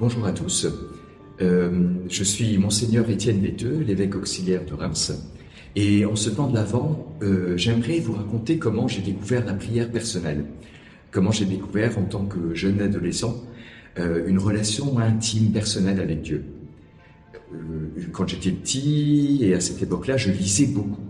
Bonjour 0.00 0.24
à 0.24 0.32
tous. 0.32 0.66
Euh, 1.42 1.90
je 2.08 2.24
suis 2.24 2.56
Monseigneur 2.56 3.10
Étienne 3.10 3.38
Béteux, 3.38 3.84
l'évêque 3.86 4.16
auxiliaire 4.16 4.64
de 4.64 4.72
Reims. 4.72 5.12
Et 5.76 6.06
en 6.06 6.16
ce 6.16 6.30
temps 6.30 6.48
de 6.48 6.54
l'Avent, 6.54 7.14
euh, 7.22 7.54
j'aimerais 7.58 7.98
vous 7.98 8.14
raconter 8.14 8.56
comment 8.56 8.88
j'ai 8.88 9.02
découvert 9.02 9.44
la 9.44 9.52
prière 9.52 9.90
personnelle. 9.90 10.46
Comment 11.10 11.32
j'ai 11.32 11.44
découvert, 11.44 11.98
en 11.98 12.04
tant 12.04 12.24
que 12.24 12.54
jeune 12.54 12.80
adolescent, 12.80 13.44
euh, 13.98 14.26
une 14.26 14.38
relation 14.38 14.98
intime, 14.98 15.52
personnelle 15.52 16.00
avec 16.00 16.22
Dieu. 16.22 16.44
quand 18.12 18.26
j'étais 18.26 18.52
petit, 18.52 19.40
et 19.42 19.52
à 19.52 19.60
cette 19.60 19.82
époque-là, 19.82 20.16
je 20.16 20.30
lisais 20.30 20.68
beaucoup. 20.68 21.09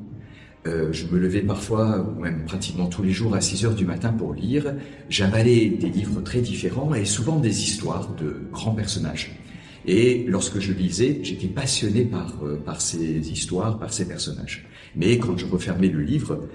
Euh, 0.66 0.92
je 0.92 1.06
me 1.06 1.18
levais 1.18 1.40
parfois, 1.40 2.00
ou 2.00 2.20
même 2.20 2.44
pratiquement 2.44 2.86
tous 2.86 3.02
les 3.02 3.12
jours, 3.12 3.34
à 3.34 3.40
6 3.40 3.64
heures 3.64 3.74
du 3.74 3.86
matin 3.86 4.12
pour 4.12 4.34
lire. 4.34 4.74
J'avalais 5.08 5.70
des 5.70 5.88
livres 5.88 6.20
très 6.20 6.40
différents 6.40 6.94
et 6.94 7.04
souvent 7.04 7.38
des 7.38 7.62
histoires 7.62 8.14
de 8.14 8.42
grands 8.52 8.74
personnages. 8.74 9.40
Et 9.86 10.24
lorsque 10.28 10.58
je 10.58 10.72
lisais, 10.72 11.20
j'étais 11.22 11.48
passionné 11.48 12.04
par, 12.04 12.34
euh, 12.42 12.56
par 12.56 12.80
ces 12.80 13.30
histoires, 13.32 13.78
par 13.78 13.92
ces 13.92 14.06
personnages. 14.06 14.66
Mais 14.94 15.18
quand 15.18 15.36
je 15.38 15.46
refermais 15.46 15.88
le 15.88 16.02
livre, 16.02 16.46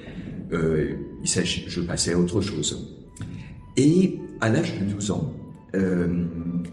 euh, 0.52 0.94
il 1.24 1.28
je 1.28 1.82
passais 1.82 2.14
à 2.14 2.20
autre 2.20 2.42
chose. 2.42 2.96
Et 3.78 4.20
à 4.42 4.50
l'âge 4.50 4.80
de 4.80 4.86
12 4.86 5.12
ans, 5.12 5.34
euh, 5.76 6.26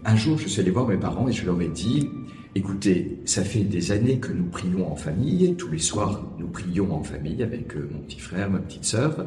un 0.05 0.15
jour, 0.15 0.37
je 0.37 0.47
suis 0.47 0.61
allé 0.61 0.71
voir 0.71 0.87
mes 0.87 0.97
parents 0.97 1.27
et 1.27 1.31
je 1.33 1.45
leur 1.45 1.59
ai 1.61 1.69
dit, 1.69 2.07
Écoutez, 2.55 3.17
ça 3.25 3.43
fait 3.43 3.63
des 3.63 3.91
années 3.91 4.19
que 4.19 4.31
nous 4.31 4.45
prions 4.45 4.91
en 4.91 4.95
famille. 4.95 5.55
Tous 5.55 5.71
les 5.71 5.79
soirs, 5.79 6.23
nous 6.37 6.47
prions 6.47 6.93
en 6.93 7.03
famille 7.03 7.41
avec 7.41 7.75
euh, 7.75 7.89
mon 7.91 7.99
petit 7.99 8.19
frère, 8.19 8.51
ma 8.51 8.59
petite 8.59 8.85
sœur. 8.85 9.25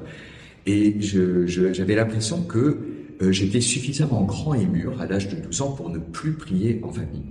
Et 0.64 0.96
j'avais 1.00 1.96
l'impression 1.96 2.42
que 2.42 2.78
euh, 3.22 3.32
j'étais 3.32 3.60
suffisamment 3.60 4.22
grand 4.22 4.54
et 4.54 4.66
mûr 4.66 5.00
à 5.00 5.06
l'âge 5.06 5.28
de 5.28 5.40
12 5.40 5.62
ans 5.62 5.72
pour 5.72 5.90
ne 5.90 5.98
plus 5.98 6.34
prier 6.34 6.80
en 6.84 6.92
famille. 6.92 7.26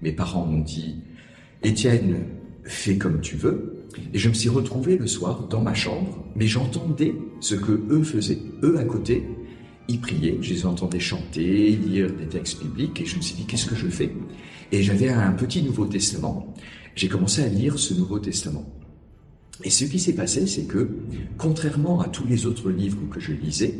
Mes 0.00 0.12
parents 0.12 0.46
m'ont 0.46 0.60
dit, 0.60 1.00
Étienne, 1.64 2.18
fais 2.62 2.96
comme 2.96 3.20
tu 3.20 3.36
veux. 3.36 3.84
Et 4.14 4.18
je 4.18 4.28
me 4.28 4.34
suis 4.34 4.48
retrouvé 4.48 4.96
le 4.96 5.08
soir 5.08 5.48
dans 5.48 5.60
ma 5.60 5.74
chambre, 5.74 6.24
mais 6.36 6.46
j'entendais 6.46 7.14
ce 7.40 7.56
que 7.56 7.72
eux 7.90 8.04
faisaient. 8.04 8.38
Eux 8.62 8.78
à 8.78 8.84
côté, 8.84 9.24
ils 9.88 10.00
priaient, 10.00 10.38
je 10.40 10.54
les 10.54 10.66
entendais 10.66 11.00
chanter, 11.00 11.70
lire 11.70 12.12
des 12.12 12.26
textes 12.26 12.62
bibliques, 12.62 13.00
et 13.00 13.06
je 13.06 13.16
me 13.16 13.22
suis 13.22 13.34
dit, 13.34 13.44
qu'est-ce 13.44 13.66
que 13.66 13.74
je 13.74 13.88
fais? 13.88 14.12
Et 14.70 14.82
j'avais 14.82 15.08
un 15.08 15.32
petit 15.32 15.62
Nouveau 15.62 15.86
Testament. 15.86 16.54
J'ai 16.94 17.08
commencé 17.08 17.42
à 17.42 17.48
lire 17.48 17.78
ce 17.78 17.94
Nouveau 17.94 18.18
Testament. 18.18 18.64
Et 19.64 19.70
ce 19.70 19.84
qui 19.84 19.98
s'est 19.98 20.14
passé, 20.14 20.46
c'est 20.46 20.64
que, 20.64 20.88
contrairement 21.36 22.00
à 22.00 22.08
tous 22.08 22.26
les 22.26 22.46
autres 22.46 22.70
livres 22.70 22.98
que 23.10 23.20
je 23.20 23.32
lisais, 23.32 23.74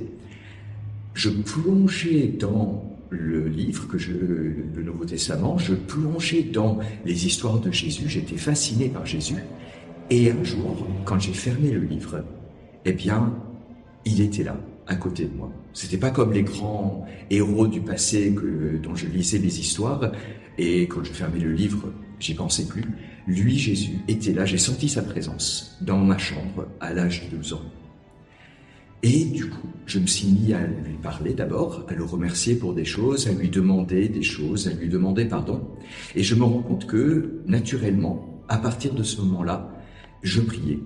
je 1.14 1.30
plongeais 1.30 2.28
dans 2.38 2.84
le 3.10 3.46
livre 3.46 3.86
que 3.86 3.98
je, 3.98 4.12
le 4.12 4.82
Nouveau 4.82 5.04
Testament, 5.04 5.58
je 5.58 5.74
plongeais 5.74 6.42
dans 6.42 6.78
les 7.04 7.26
histoires 7.26 7.60
de 7.60 7.70
Jésus, 7.70 8.08
j'étais 8.08 8.36
fasciné 8.36 8.88
par 8.88 9.06
Jésus. 9.06 9.36
Et 10.10 10.30
un 10.30 10.44
jour, 10.44 10.86
quand 11.04 11.18
j'ai 11.18 11.32
fermé 11.32 11.70
le 11.70 11.80
livre, 11.80 12.24
eh 12.84 12.92
bien, 12.92 13.34
il 14.04 14.20
était 14.20 14.44
là 14.44 14.58
à 14.86 14.96
côté 14.96 15.24
de 15.24 15.36
moi. 15.36 15.50
C'était 15.72 15.98
pas 15.98 16.10
comme 16.10 16.32
les 16.32 16.42
grands 16.42 17.06
héros 17.30 17.66
du 17.66 17.80
passé 17.80 18.34
que, 18.34 18.78
dont 18.82 18.94
je 18.94 19.06
lisais 19.06 19.38
les 19.38 19.60
histoires 19.60 20.12
et 20.58 20.82
quand 20.82 21.02
je 21.04 21.12
fermais 21.12 21.38
le 21.38 21.52
livre, 21.52 21.92
j'y 22.18 22.34
pensais 22.34 22.66
plus. 22.66 22.84
Lui, 23.26 23.58
Jésus, 23.58 23.98
était 24.08 24.32
là, 24.32 24.44
j'ai 24.44 24.58
senti 24.58 24.88
sa 24.88 25.02
présence 25.02 25.78
dans 25.80 25.98
ma 25.98 26.18
chambre 26.18 26.66
à 26.80 26.92
l'âge 26.92 27.28
de 27.30 27.36
12 27.36 27.54
ans. 27.54 27.62
Et 29.04 29.24
du 29.24 29.48
coup, 29.48 29.68
je 29.86 29.98
me 29.98 30.06
suis 30.06 30.28
mis 30.28 30.52
à 30.52 30.64
lui 30.64 30.96
parler 31.02 31.34
d'abord, 31.34 31.84
à 31.88 31.94
le 31.94 32.04
remercier 32.04 32.54
pour 32.54 32.72
des 32.72 32.84
choses, 32.84 33.26
à 33.26 33.32
lui 33.32 33.48
demander 33.48 34.08
des 34.08 34.22
choses, 34.22 34.68
à 34.68 34.72
lui 34.72 34.88
demander 34.88 35.24
pardon. 35.24 35.68
Et 36.14 36.22
je 36.22 36.36
me 36.36 36.44
rends 36.44 36.62
compte 36.62 36.86
que, 36.86 37.42
naturellement, 37.46 38.44
à 38.48 38.58
partir 38.58 38.94
de 38.94 39.02
ce 39.02 39.20
moment-là, 39.20 39.72
je 40.22 40.40
priais. 40.40 40.78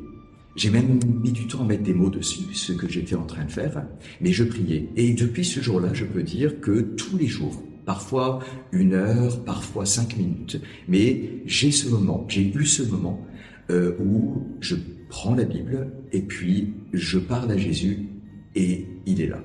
J'ai 0.56 0.70
même 0.70 0.98
mis 1.22 1.32
du 1.32 1.46
temps 1.46 1.60
à 1.60 1.64
mettre 1.64 1.82
des 1.82 1.92
mots 1.92 2.08
dessus, 2.08 2.54
ce 2.54 2.72
que 2.72 2.88
j'étais 2.88 3.14
en 3.14 3.24
train 3.24 3.44
de 3.44 3.52
faire, 3.52 3.86
mais 4.22 4.32
je 4.32 4.42
priais. 4.42 4.88
Et 4.96 5.12
depuis 5.12 5.44
ce 5.44 5.60
jour-là, 5.60 5.90
je 5.92 6.06
peux 6.06 6.22
dire 6.22 6.60
que 6.60 6.80
tous 6.80 7.18
les 7.18 7.26
jours, 7.26 7.62
parfois 7.84 8.40
une 8.72 8.94
heure, 8.94 9.44
parfois 9.44 9.84
cinq 9.84 10.16
minutes, 10.16 10.58
mais 10.88 11.42
j'ai 11.44 11.70
ce 11.70 11.90
moment, 11.90 12.24
j'ai 12.28 12.50
eu 12.54 12.64
ce 12.64 12.82
moment 12.82 13.22
euh, 13.70 13.96
où 14.00 14.46
je 14.60 14.76
prends 15.10 15.34
la 15.34 15.44
Bible 15.44 15.88
et 16.12 16.22
puis 16.22 16.72
je 16.94 17.18
parle 17.18 17.50
à 17.52 17.58
Jésus 17.58 18.08
et 18.54 18.86
il 19.04 19.20
est 19.20 19.28
là. 19.28 19.40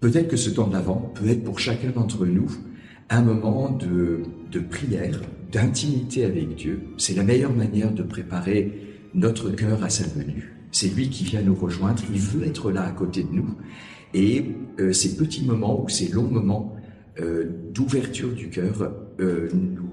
Peut-être 0.00 0.26
que 0.26 0.36
ce 0.36 0.50
temps 0.50 0.66
de 0.66 0.72
l'Avent 0.72 1.12
peut 1.14 1.28
être 1.28 1.44
pour 1.44 1.60
chacun 1.60 1.90
d'entre 1.90 2.26
nous 2.26 2.50
un 3.10 3.22
moment 3.22 3.70
de, 3.70 4.22
de 4.50 4.58
prière, 4.58 5.20
d'intimité 5.52 6.24
avec 6.24 6.56
Dieu. 6.56 6.80
C'est 6.98 7.14
la 7.14 7.22
meilleure 7.22 7.54
manière 7.54 7.92
de 7.92 8.02
préparer 8.02 8.91
notre 9.14 9.50
cœur 9.50 9.82
à 9.82 9.90
sa 9.90 10.04
venue. 10.04 10.54
C'est 10.70 10.88
lui 10.88 11.10
qui 11.10 11.24
vient 11.24 11.42
nous 11.42 11.54
rejoindre, 11.54 12.02
il 12.10 12.18
veut 12.18 12.46
être 12.46 12.70
là 12.70 12.84
à 12.84 12.90
côté 12.92 13.22
de 13.22 13.32
nous. 13.32 13.56
Et 14.14 14.44
euh, 14.80 14.92
ces 14.92 15.16
petits 15.16 15.44
moments 15.44 15.82
ou 15.82 15.88
ces 15.88 16.08
longs 16.08 16.30
moments 16.30 16.76
euh, 17.20 17.50
d'ouverture 17.72 18.32
du 18.32 18.48
cœur 18.48 18.92
euh, 19.20 19.48
nous, 19.52 19.88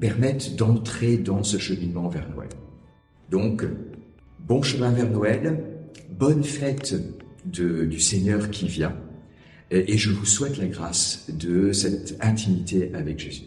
permettent 0.00 0.56
d'entrer 0.56 1.16
dans 1.16 1.42
ce 1.42 1.58
cheminement 1.58 2.08
vers 2.08 2.28
Noël. 2.30 2.50
Donc, 3.30 3.64
bon 4.40 4.62
chemin 4.62 4.90
vers 4.90 5.10
Noël, 5.10 5.64
bonne 6.10 6.44
fête 6.44 6.94
du 7.44 7.98
Seigneur 7.98 8.50
qui 8.50 8.68
vient, 8.68 8.94
et 9.70 9.98
je 9.98 10.10
vous 10.10 10.24
souhaite 10.24 10.56
la 10.56 10.66
grâce 10.66 11.26
de 11.32 11.72
cette 11.72 12.16
intimité 12.20 12.92
avec 12.94 13.18
Jésus. 13.18 13.44